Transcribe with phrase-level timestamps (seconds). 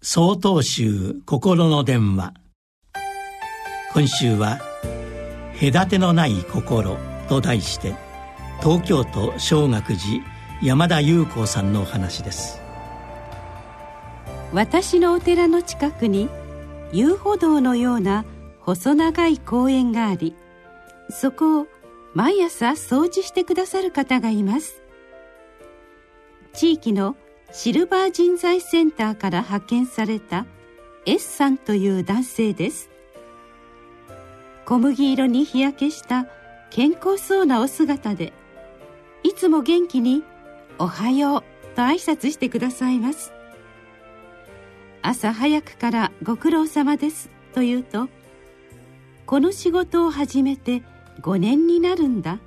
[0.00, 2.32] 総統集心の電話。
[3.92, 4.60] 今週は
[5.60, 6.96] 「隔てのない心」
[7.28, 7.96] と題して
[8.60, 9.98] 東京都小学寺
[10.62, 12.60] 山田裕子さんのお話です。
[14.52, 16.28] 私のお寺の近くに
[16.92, 18.24] 遊歩道のような
[18.60, 20.36] 細長い公園があり
[21.10, 21.66] そこを
[22.14, 24.80] 毎朝掃除してくださる方がいます。
[26.52, 27.16] 地域の
[27.50, 30.44] シルバー人材センターから派遣された
[31.06, 32.90] S さんという男性です。
[34.66, 36.26] 小麦色に日焼けした
[36.68, 38.34] 健康そうなお姿で
[39.22, 40.22] いつも元気に
[40.78, 41.42] 「おはよう」
[41.74, 43.32] と挨拶してくださいます。
[45.00, 48.10] 朝早くからご苦労様ですと言うと
[49.24, 50.82] この仕事を始めて
[51.22, 52.40] 5年になるんだ。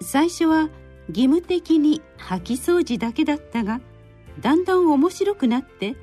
[0.00, 0.70] 最初は
[1.08, 3.82] 義務的に掃き掃除だけだったが
[4.40, 5.96] だんだん面白くなって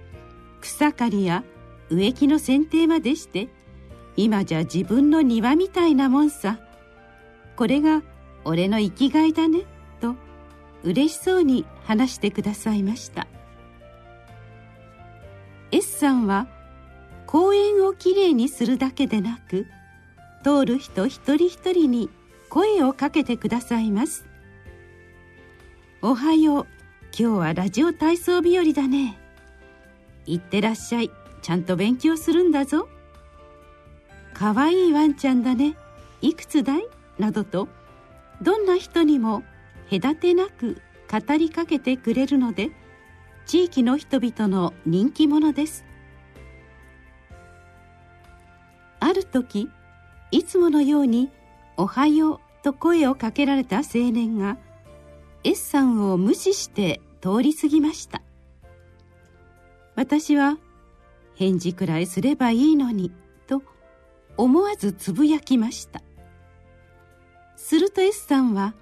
[0.61, 1.43] 草刈りや
[1.89, 3.47] 植木の剪定までして
[4.15, 6.59] 今じゃ自分の庭みたいなもんさ。
[7.55, 8.01] これが
[8.43, 9.61] 俺の生きがいだね
[10.01, 10.15] と
[10.83, 13.27] 嬉しそうに話してくださいました。
[15.71, 16.47] S さんは
[17.27, 19.65] 公園をきれいにするだけでなく
[20.43, 22.09] 通る人一人一人に
[22.49, 24.25] 声をかけてくださいます。
[26.01, 26.74] おはよう。
[27.17, 29.17] 今日はラジオ体操日和だね。
[30.25, 31.09] いってらっしゃい。
[31.41, 32.89] ちゃんと勉強するんだぞ。
[34.33, 35.77] かわいいワンちゃんだね。
[36.19, 36.85] いくつだい？
[37.17, 37.69] などと。
[38.41, 39.43] どんな人にも
[39.89, 42.71] 隔てなく語りかけてくれるので
[43.45, 45.85] 地域の人々の人気者です。
[48.99, 49.69] ある時
[50.31, 51.31] いつものように
[51.77, 54.57] 「おはよう」と声をかけられた青年が
[55.47, 58.23] S さんを無視して通り過ぎました。
[59.95, 60.57] 私は
[61.35, 63.11] 返事くらいすればいいのに
[63.45, 63.61] と
[64.37, 66.01] 思わずつぶやきました。
[67.57, 68.73] すると S さんは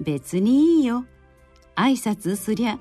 [0.00, 1.04] 別にいいよ。
[1.76, 2.80] 挨拶すりゃ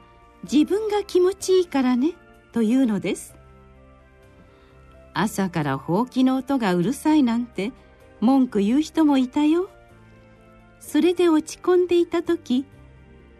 [0.52, 2.14] 自分が気持ちいいからね
[2.52, 3.36] というのです。
[5.14, 7.74] 朝からほうきの音がうるさいなんて
[8.22, 9.70] 文句言う人もいたよ。
[10.80, 12.66] それで落ち込んでいた時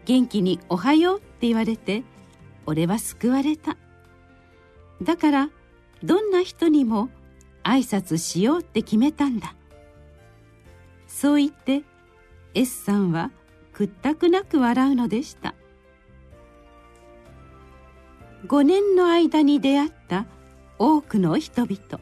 [0.04, 2.02] 元気に「おはよう」って言われて
[2.66, 3.76] 俺は救われた。
[5.02, 5.50] だから
[6.02, 7.10] どんな人にも
[7.62, 9.54] 挨拶しようって決めたんだ。
[11.06, 11.82] そう言って
[12.54, 13.30] S さんは
[13.72, 15.54] 屈託なく笑うのでした。
[18.46, 20.26] 5年の間に出会った
[20.78, 22.00] 多くの人々。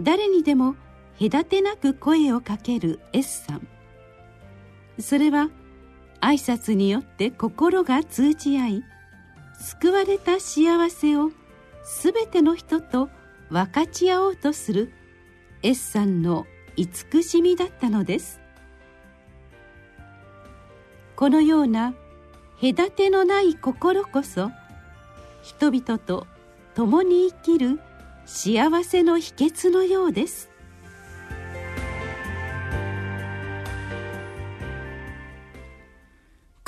[0.00, 0.74] 誰にでも
[1.20, 3.68] 隔てなく声をかける S さん。
[4.98, 5.48] それは
[6.22, 8.84] 挨拶によって心が通じ合い
[9.60, 11.30] 救われた幸せを
[11.84, 13.10] すべての人と
[13.50, 14.92] 分かち合おうとする
[15.62, 16.46] S さんの
[16.76, 18.40] 慈しみだったのです。
[21.16, 21.94] このような
[22.60, 24.50] 隔てのない心こそ
[25.42, 26.26] 人々と
[26.74, 27.80] 共に生きる
[28.26, 30.51] 幸せの秘訣のようです。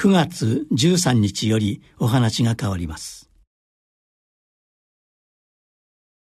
[0.05, 3.31] 9月13日よりお話が変わります。